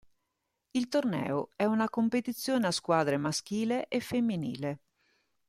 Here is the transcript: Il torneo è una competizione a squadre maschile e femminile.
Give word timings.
Il 0.71 0.87
torneo 0.87 1.51
è 1.55 1.63
una 1.65 1.87
competizione 1.87 2.65
a 2.65 2.71
squadre 2.71 3.17
maschile 3.17 3.85
e 3.87 3.99
femminile. 3.99 4.79